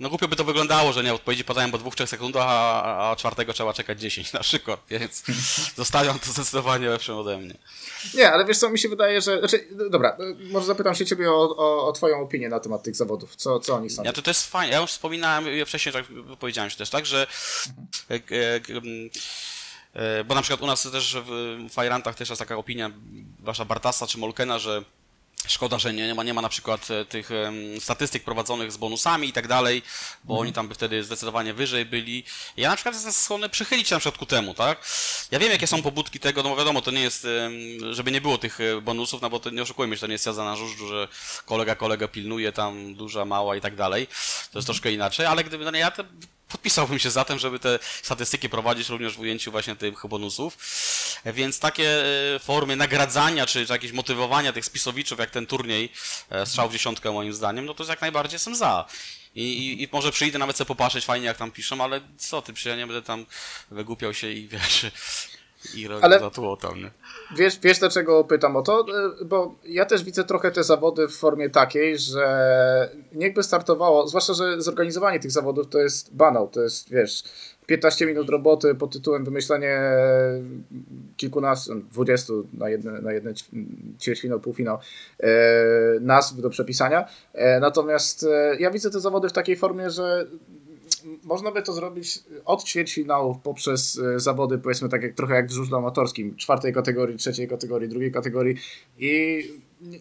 [0.00, 3.16] no głupio by to wyglądało, że nie, odpowiedzi padają po dwóch, trzech sekundach, a, a
[3.16, 5.22] czwartego trzeba czekać 10 na przykład, więc
[5.76, 7.54] zostawiam to zdecydowanie lepszym ode mnie.
[8.14, 10.16] Nie, ale wiesz co, mi się wydaje, że, znaczy, dobra,
[10.50, 13.74] może zapytam się ciebie o, o, o twoją opinię na temat tych zawodów, co, co
[13.74, 14.06] o nich sądzisz?
[14.06, 16.04] Ja to, to jest fajnie, ja już wspominałem, ja wcześniej tak
[16.40, 17.26] powiedziałem się też, tak, że
[18.10, 19.10] mhm.
[20.24, 22.90] Bo na przykład u nas też w Fajrantach też jest taka opinia
[23.38, 24.84] wasza Bartasa czy Molkena, że
[25.48, 27.30] Szkoda, że nie, nie, ma, nie ma na przykład e, tych
[27.78, 29.82] statystyk prowadzonych z bonusami i tak dalej,
[30.24, 30.40] bo mhm.
[30.40, 32.24] oni tam by wtedy zdecydowanie wyżej byli.
[32.56, 34.88] Ja na przykład jestem skłonny przychylić się na przykład ku temu, tak?
[35.30, 37.26] Ja wiem, jakie są pobudki tego, no bo wiadomo, to nie jest,
[37.90, 40.26] żeby nie było tych e, bonusów, no bo to nie oszukujmy się, to nie jest
[40.26, 41.08] jazda na żużlu, że
[41.46, 44.06] kolega kolega pilnuje tam, duża, mała i tak dalej.
[44.06, 44.64] To jest mhm.
[44.64, 46.04] troszkę inaczej, ale gdyby, no nie, ja te
[46.52, 50.58] podpisałbym się za tym, żeby te statystyki prowadzić również w ujęciu właśnie tych bonusów.
[51.24, 55.92] Więc takie e, formy nagradzania, czy, jakieś motywowania tych spisowiczów, jak ten turniej
[56.30, 58.84] e, strzał w dziesiątkę moim zdaniem, no to jak najbardziej jestem za.
[59.34, 62.52] I, i, I, może przyjdę nawet sobie popatrzeć fajnie jak tam piszą, ale co ty,
[62.52, 63.26] przecież ja nie będę tam
[63.70, 64.86] wygłupiał się i wiesz,
[65.74, 66.20] i Ale...
[66.20, 66.90] za tło tam, nie?
[67.36, 68.80] Wiesz, wiesz dlaczego pytam o to?
[69.20, 74.34] E, bo ja też widzę trochę te zawody w formie takiej, że niechby startowało, zwłaszcza,
[74.34, 77.24] że zorganizowanie tych zawodów to jest banał, to jest, wiesz,
[77.66, 79.80] 15 minut roboty pod tytułem wymyślenie
[81.16, 83.32] kilkunastu, dwudziestu na jedne, na jedne
[84.00, 84.78] ćwierćfinał, półfinał
[85.20, 85.30] e,
[86.00, 87.08] nazw do przepisania.
[87.32, 90.26] E, natomiast e, ja widzę te zawody w takiej formie, że
[91.24, 95.52] można by to zrobić od ćwierćfinałów poprzez e, zawody, powiedzmy tak jak trochę jak w
[95.52, 98.56] żużlu amatorskim, czwartej kategorii, trzeciej kategorii, drugiej kategorii
[98.98, 99.42] i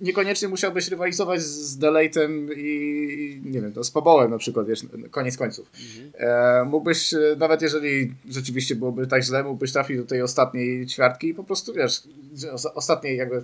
[0.02, 4.82] niekoniecznie musiałbyś rywalizować z Deletem i nie wiem, to z Pobołem na przykład, wiesz,
[5.12, 5.72] koniec końców.
[5.74, 6.12] Mhm.
[6.18, 11.28] E, mógłbyś, e, nawet jeżeli rzeczywiście byłoby tak źle, mógłbyś trafić do tej ostatniej ćwiartki
[11.28, 12.04] i po prostu, wiesz,
[12.74, 13.44] ostatniej jakby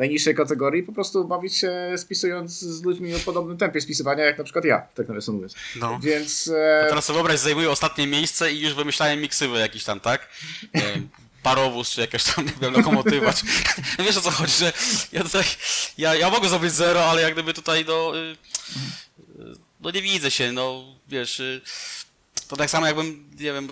[0.00, 4.44] najniższej kategorii, po prostu bawić się spisując z ludźmi o podobnym tempie spisywania, jak na
[4.44, 5.54] przykład ja, tak nawiasem mówiąc.
[5.76, 5.98] No.
[6.02, 6.48] Więc...
[6.48, 6.86] E...
[6.88, 10.28] teraz sobie wyobraź, zajmuję ostatnie miejsce i już wymyślałem miksywy jakiś tam, tak?
[11.42, 13.32] parowóz, czy jakaś tam, nie wiem, lokomotywa.
[13.32, 13.46] Czy...
[14.04, 14.72] Wiesz o co chodzi, że
[15.12, 15.44] ja tutaj,
[15.98, 18.36] ja, ja mogę zrobić zero, ale jak gdyby tutaj, no, y, y,
[19.80, 21.60] no nie widzę się, no, wiesz, y,
[22.48, 23.68] to tak samo jakbym, nie wiem,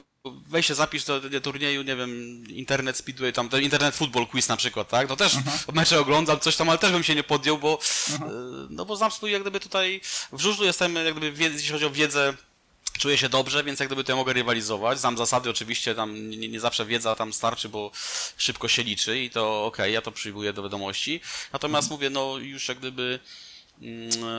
[0.48, 4.56] weź się zapisz do, do turnieju, nie wiem, internet speedway, tam, internet football quiz na
[4.56, 5.08] przykład, tak?
[5.08, 5.74] No też uh -huh.
[5.74, 8.66] mecze oglądam, coś tam, ale też bym się nie podjął, bo, uh -huh.
[8.70, 10.00] no bo znam swój, jak gdyby tutaj,
[10.32, 12.34] w żużlu jestem, jak gdyby, jeśli chodzi o wiedzę,
[12.98, 15.00] czuję się dobrze, więc jak gdyby to ja mogę rywalizować.
[15.00, 17.90] Znam zasady, oczywiście tam nie, nie zawsze wiedza tam starczy, bo
[18.36, 21.20] szybko się liczy i to okej, okay, ja to przyjmuję do wiadomości.
[21.52, 21.98] Natomiast mhm.
[21.98, 23.20] mówię, no już jak gdyby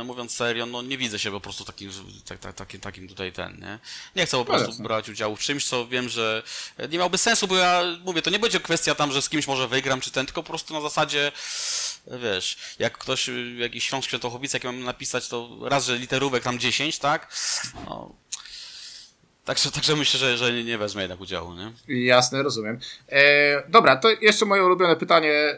[0.05, 1.91] mówiąc serio, no nie widzę się po prostu takim,
[2.25, 3.79] tak, tak, takim, takim tutaj ten, nie?
[4.15, 6.43] Nie chcę po prostu no brać udziału w czymś, co wiem, że
[6.89, 9.67] nie miałby sensu, bo ja mówię, to nie będzie kwestia tam, że z kimś może
[9.67, 11.31] wygram, czy ten, tylko po prostu na zasadzie,
[12.07, 16.99] wiesz, jak ktoś, jakiś Śląsk Świętochowice, jak mam napisać, to raz, że literówek tam 10,
[16.99, 17.33] tak?
[17.85, 18.15] No,
[19.45, 21.71] Także, także myślę, że, że nie wezmę jednak udziału, nie?
[22.05, 22.79] Jasne, rozumiem.
[23.09, 25.57] E, dobra, to jeszcze moje ulubione pytanie.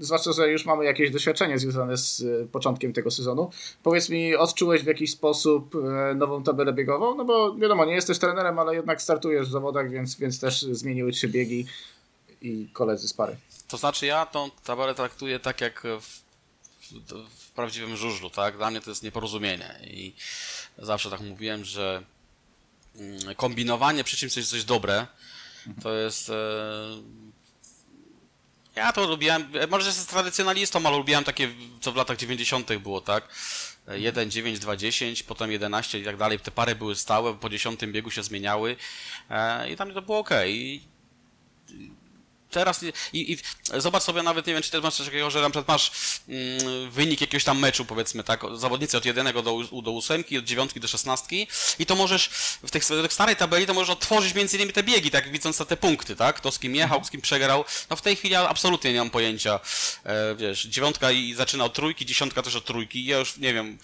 [0.00, 3.50] E, zwłaszcza, że już mamy jakieś doświadczenie związane z e, początkiem tego sezonu.
[3.82, 7.14] Powiedz mi, odczułeś w jakiś sposób e, nową tabelę biegową?
[7.14, 11.12] No bo wiadomo, nie jesteś trenerem, ale jednak startujesz w zawodach, więc, więc też zmieniły
[11.12, 11.66] się biegi
[12.42, 13.36] i koledzy z pary.
[13.68, 16.22] To znaczy ja tą tabelę traktuję tak jak w,
[16.90, 18.56] w, prawdziwym żużlu, tak?
[18.56, 20.14] Dla mnie to jest nieporozumienie i
[20.78, 22.02] zawsze tak mówiłem, że
[22.96, 25.06] mm, kombinowanie przy czymś coś, coś dobre.
[25.82, 26.32] To jest.
[28.76, 31.48] Ja to lubiłem, e, może jestem tradycjonalistą, ale lubiłem takie,
[31.80, 32.76] co w latach 90.
[32.78, 33.28] było, tak?
[33.88, 36.38] E, 1, 9, 2, 10, potem 11 i tak dalej.
[36.38, 38.76] Te pary były stałe, po 10 biegu się zmieniały
[39.30, 40.30] e, i tam to było ok.
[42.50, 42.82] Teraz
[43.12, 43.38] i, i,
[43.80, 45.90] zobacz sobie nawet, nie wiem, czy ty masz coś takiego, że na przykład masz
[46.28, 49.42] mm, wynik jakiegoś tam meczu, powiedzmy, tak, zawodnicy od 1 do,
[49.82, 51.46] do 8, od 9 do 16
[51.78, 52.30] i to możesz,
[52.62, 55.58] w tych, w tej starej tabeli to możesz otworzyć między innymi te biegi, tak, widząc
[55.68, 58.48] te punkty, tak, kto z kim jechał, z kim przegrał, no w tej chwili ja
[58.48, 59.60] absolutnie nie mam pojęcia,
[60.04, 63.78] e, wiesz, dziewiątka i zaczyna od trójki, dziesiątka też od trójki, ja już nie wiem,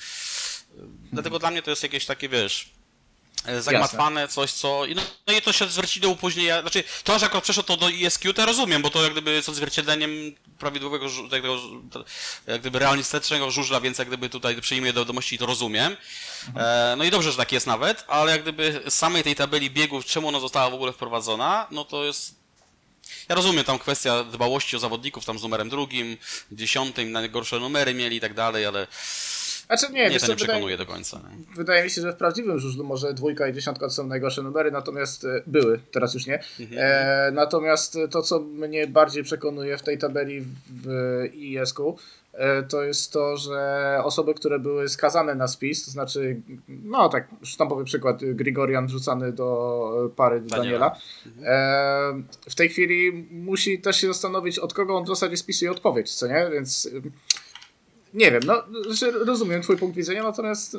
[1.12, 2.75] dlatego dla mnie to jest jakieś takie, wiesz,
[3.44, 4.83] e, zagmatwane, coś co...
[4.94, 7.90] No, no i to się odzwierciedliło później, ja, znaczy to, że jako przeszło to do
[7.90, 10.11] ESQ, to rozumiem, bo to jak gdyby jest odzwierciedleniem
[10.59, 12.05] prawidłowego, tego, żu-
[12.46, 15.96] jak gdyby realistycznego żużla, więc jak gdyby tutaj przyjmuję do wiadomości to rozumiem.
[16.57, 19.70] E, no i dobrze, że tak jest nawet, ale jak gdyby z samej tej tabeli
[19.70, 22.46] biegów, czemu ona została w ogóle wprowadzona, no to jest
[23.29, 26.16] ja rozumiem tam kwestia dbałości o zawodników tam z numerem drugim,
[26.53, 28.87] dziesiątym, najgorsze numery mieli i tak dalej, ale
[29.66, 31.16] Znaczy nie, nie, wiesz to nie wydaje, przekonuje do końca.
[31.16, 31.55] Nie?
[31.57, 34.70] wydaje mi się, że w prawdziwym żużlu może dwójka i dziesiątka to są najgorsze numery,
[34.70, 36.40] natomiast e, były, teraz już nie.
[36.76, 40.44] E, natomiast to, co mnie bardziej przekonuje w tej tabeli
[40.85, 40.88] w
[41.35, 41.79] ISK,
[42.33, 47.29] e, to jest to, że osoby, które były skazane na spis, to znaczy, no tak,
[47.42, 50.62] sztampowy przykład, Grigorian wrzucany do e, pary Daniela.
[50.62, 50.96] Daniela,
[51.42, 56.14] e, w tej chwili musi też się zastanowić, od kogo on w zasadzie spisuje odpowiedź,
[56.14, 56.48] co nie?
[56.52, 57.11] Więc e,
[58.16, 58.62] nie wiem, no,
[59.24, 60.76] rozumiem twój punkt widzenia, natomiast,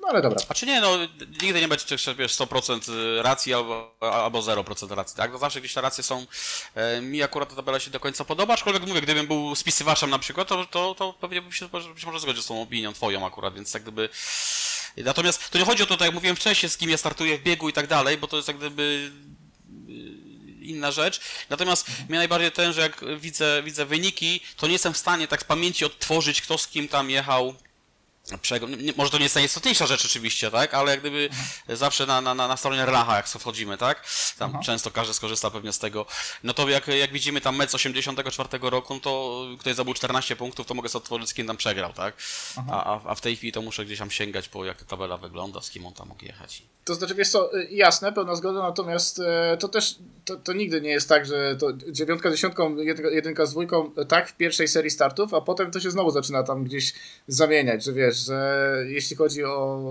[0.00, 0.40] no ale dobra.
[0.48, 0.98] A czy nie, no
[1.42, 5.32] nigdy nie będzie wiesz, 100% racji albo, albo 0% racji, tak?
[5.32, 6.26] No zawsze gdzieś te racje są.
[6.74, 10.18] E, mi akurat ta tabela się do końca podoba, aczkolwiek mówię, gdybym był spisywaczem na
[10.18, 13.54] przykład, to, to, to pewnie bym się być może zgodził z tą opinią twoją akurat,
[13.54, 14.08] więc tak gdyby.
[14.96, 17.42] Natomiast to nie chodzi o to, tak jak mówiłem wcześniej, z kim ja startuję w
[17.42, 19.10] biegu i tak dalej, bo to jest jak gdyby
[20.68, 21.20] inna rzecz.
[21.50, 25.40] Natomiast mnie najbardziej ten, że jak widzę, widzę wyniki, to nie jestem w stanie tak
[25.40, 27.54] z pamięci odtworzyć, kto z kim tam jechał.
[28.96, 30.74] Może to nie jest najistotniejsza rzecz oczywiście, tak?
[30.74, 31.28] Ale jak gdyby
[31.68, 34.04] zawsze na, na, na stronie Racha, jak wchodzimy, tak?
[34.38, 36.06] Tam często każdy skorzysta pewnie z tego.
[36.42, 40.66] No to jak, jak widzimy tam mecz 84 roku, no to ktoś zdobył 14 punktów,
[40.66, 42.14] to mogę sobie otworzyć, z kim tam przegrał, tak?
[42.70, 45.16] A, a, a w tej chwili to muszę gdzieś tam sięgać po jak ta tabela
[45.16, 46.62] wygląda, z kim on tam mógł jechać.
[46.84, 50.80] To znaczy, wiesz co, y, jasne, pełna zgoda, natomiast e, to też, to, to nigdy
[50.80, 52.76] nie jest tak, że to dziewiątka z dziesiątką,
[53.12, 56.64] jedynka, z dwójką, tak w pierwszej serii startów, a potem to się znowu zaczyna tam
[56.64, 56.94] gdzieś
[57.28, 59.82] zamieniać, że wiesz, że jeśli chodzi o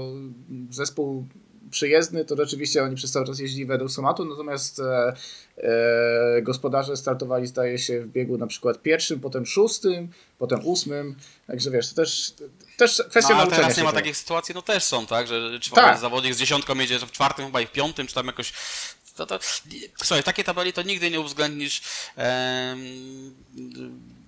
[0.69, 1.25] zespół
[1.71, 5.13] przyjezdny, to rzeczywiście oni przez cały czas jeździli według schematu, natomiast e,
[5.57, 10.09] e, gospodarze startowali, zdaje się, w biegu na przykład pierwszym, potem szóstym,
[10.39, 11.15] potem ósmym,
[11.47, 12.33] także wiesz, to też,
[12.77, 14.01] też kwestia No, ale teraz się nie ma tego.
[14.01, 15.27] takich sytuacji, no też są, tak?
[15.27, 15.99] Że czy Tak.
[15.99, 18.53] zawodnik z dziesiątką jedzie w czwartym chyba i w piątym, czy tam jakoś.
[19.15, 19.39] To, to,
[19.97, 21.81] słuchaj, w takiej tabeli to nigdy nie uwzględnisz
[22.15, 22.79] em,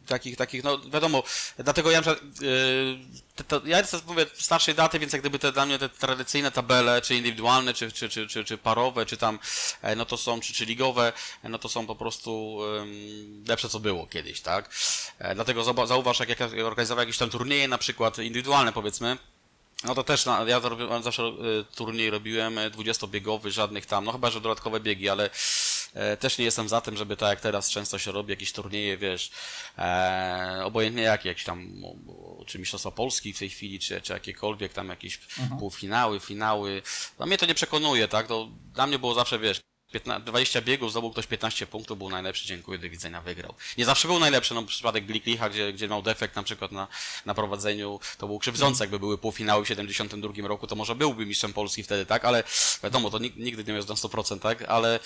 [0.09, 1.23] takich, takich, no wiadomo,
[1.57, 2.23] dlatego ja na przykład,
[3.47, 7.01] to, ja jestem, mówię, starszej daty, więc jak gdyby te dla mnie te tradycyjne tabele,
[7.01, 9.39] czy indywidualne, czy, czy, czy, czy, czy parowe, czy tam,
[9.81, 12.59] e, no to są, czy, czy ligowe, e, no to są po prostu
[13.47, 14.69] lepsze co było kiedyś, tak?
[15.19, 19.17] E, dlatego zauważ, jak, jak ja organizował jakieś tam turnieje, na przykład indywidualne powiedzmy,
[19.83, 20.61] no to też, ja
[21.01, 25.29] zawsze y, turniej robiłem y, 20-biegowy, żadnych tam, no chyba, że dodatkowe biegi, ale
[26.19, 29.31] też nie jestem za tym, żeby tak jak teraz często się robi, jakieś turnieje, wiesz,
[29.77, 31.83] e, obojętnie jakie, jakieś tam,
[32.45, 35.19] czy Mistrzostwa Polski w tej chwili, czy, czy jakiekolwiek tam jakieś
[35.59, 36.81] półfinały, finały,
[37.19, 40.91] no mnie to nie przekonuje, tak, to dla mnie było zawsze, wiesz, 15, 20 biegów,
[40.91, 43.53] zdobył ktoś 15 punktów, był najlepszy, dziękuję, do widzenia, wygrał.
[43.77, 46.87] Nie zawsze był najlepszy, no przypadek Gliklicha, gdzie, gdzie miał defekt na przykład na,
[47.25, 51.53] na prowadzeniu, to był krzywdzący, jakby były półfinały w 72 roku, to może byłby mistrzem
[51.53, 52.43] Polski wtedy, tak, ale
[52.83, 54.99] wiadomo, to nig- nigdy nie jest na 100%, tak, ale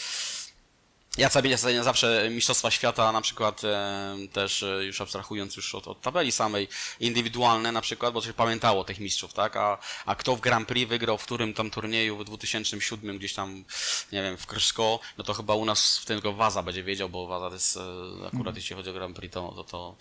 [1.18, 5.88] ja sobie sobie zawsze Mistrzostwa Świata na przykład e, też e, już abstrahując już od,
[5.88, 6.68] od tabeli samej
[7.00, 9.58] indywidualne na przykład, bo się pamiętało tych mistrzów, tak?
[9.58, 13.64] A, a kto w Grand Prix wygrał w którym tam turnieju w 2007 gdzieś tam,
[14.12, 17.28] nie wiem, w Kryszko, no to chyba u nas w tylko Waza będzie wiedział, bo
[17.28, 19.96] Waza to jest e, akurat jeśli chodzi o Grand Prix, to, to, to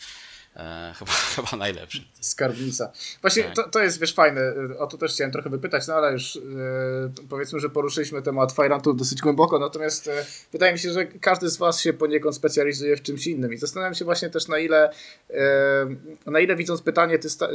[0.56, 2.04] e, chyba, chyba najlepszy.
[2.20, 2.92] Skarbnica.
[3.20, 3.54] Właśnie Tak.
[3.54, 4.54] to, to jest, wiesz, fajne.
[4.78, 6.40] O to też chciałem trochę wypytać, no ale już e,
[7.28, 11.56] powiedzmy, że poruszyliśmy temat Fajrantów dosyć głęboko, natomiast e, wydaje mi się, że każdy z
[11.56, 14.90] Was się poniekąd specjalizuje w czymś innym i zastanawiam się właśnie też na ile,
[15.30, 15.86] e,
[16.26, 17.48] na ile widząc pytanie, Ty sta-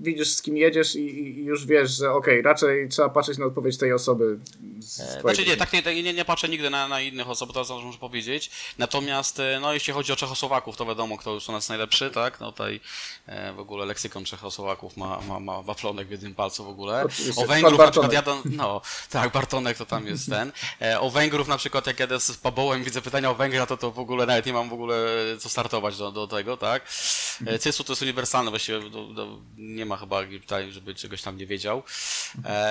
[0.00, 3.78] widzisz z kim jedziesz i, i już wiesz, że okej, raczej trzeba patrzeć na odpowiedź
[3.78, 4.38] tej osoby.
[4.84, 7.98] Z Znaczy nie, tak nie, nie, nie patrzę nigdy na, na innych osób, to muszę
[7.98, 8.50] powiedzieć.
[8.78, 12.34] Natomiast, e, no jeśli chodzi o Czechosłowaków, to wiadomo, kto jest u nas najlepszy, tak?
[12.34, 12.40] tak?
[12.40, 12.80] No tutaj
[13.26, 17.04] e, w ogóle leksykon Czechosłowaków ma, ma, ma waflonek w jednym palcu w ogóle.
[17.36, 20.52] O Węgrów na przykład jadę, no tak, Bartonek to tam jest ten.
[20.82, 23.90] E, o Węgrów na przykład jak jadę z Pabołem widzę pytania o Węgra, to to
[23.90, 24.96] w ogóle nawet nie mam w ogóle
[25.38, 26.82] co startować do, do tego, tak?
[27.46, 31.36] E, Cysu to jest uniwersalne, właściwie do, do, nie ma chyba tutaj, żeby czegoś tam
[31.36, 31.82] nie wiedział.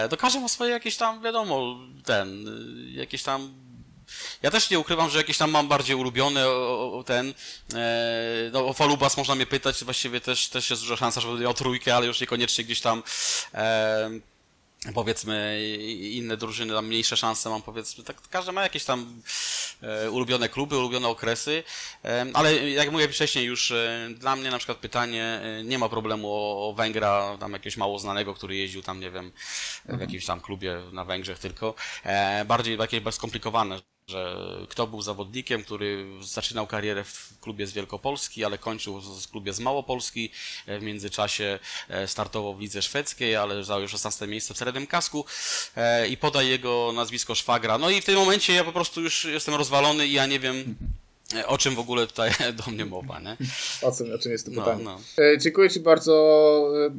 [0.09, 3.63] To każdy ma swoje jakieś tam, wiadomo, ten, y, jakieś tam
[4.43, 7.33] ja też nie ukrywam, że jakieś tam mam bardziej ulubione o, o ten.
[7.73, 11.53] E, no, o Falubas można mnie pytać, właściwie też, też jest duża szansa, żeby o
[11.53, 13.03] trójkę, ale już niekoniecznie gdzieś tam.
[13.53, 14.09] E,
[14.93, 15.61] Powiedzmy,
[15.99, 19.21] inne drużyny, tam mniejsze szanse mam, powiedzmy, tak każdy ma jakieś tam
[19.81, 21.63] e, ulubione kluby, ulubione okresy,
[22.05, 25.89] e, ale jak mówię wcześniej już, e, dla mnie na przykład pytanie, e, nie ma
[25.89, 29.31] problemu o, o Węgra, tam jakiegoś mało znanego, który jeździł tam, nie wiem,
[29.85, 31.75] w jakimś tam klubie na Węgrzech tylko,
[32.45, 34.37] bardziej jakieś bardziej skomplikowane, że
[34.69, 39.59] kto był zawodnikiem, który zaczynał karierę w klubie z Wielkopolski, ale kończył w klubie z
[39.59, 40.31] Małopolski.
[40.65, 45.25] E, W międzyczasie e, startował w lidze szwedzkiej, ale zajął 16 miejsce w srebrnym kasku
[45.75, 47.77] e, i podaj jego nazwisko szwagra.
[47.77, 50.75] No i w tym momencie ja po prostu już jestem rozwalony i ja nie wiem
[51.47, 52.31] o czym w ogóle tutaj
[52.65, 53.37] do mnie mowa, nie?
[53.81, 54.83] O czym, o czym jest to No, pytanie?
[54.83, 54.99] no.
[55.17, 56.13] E, Dziękuję Ci bardzo,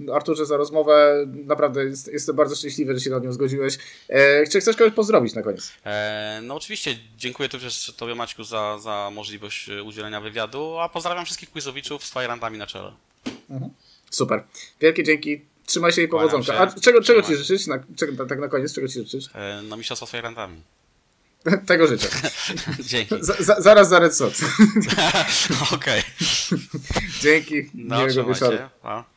[0.09, 1.25] e, Arturze, za rozmowę.
[1.27, 3.79] Naprawdę jest, jestem bardzo szczęśliwy, że się na nią zgodziłeś.
[4.09, 5.73] E, Czy chcesz kogoś pozdrowić na koniec?
[5.87, 11.51] E, No oczywiście dziękuję też Tobie Maćku za, za możliwość udzielenia wywiadu, a pozdrawiam wszystkich
[11.51, 12.93] quizowiczów z fajrantami na czele.
[14.11, 14.43] Super.
[14.81, 15.41] Wielkie dzięki.
[15.67, 16.59] Trzymaj się i powodzonka.
[16.59, 17.67] A czego, czego Ci życzyć?
[17.67, 19.25] Na, czego, tak na koniec, czego Ci życzysz?
[19.35, 20.57] E, No mistrzostwa z fajrantami.
[21.67, 22.09] Tego życzę.
[22.81, 23.15] Dzięki.
[23.21, 24.45] Za, zaraz za Red Sox.
[25.73, 26.03] Okej.
[27.23, 27.71] Dzięki.
[27.75, 28.59] No, Miłego wieczoru.
[28.83, 29.14] Pa.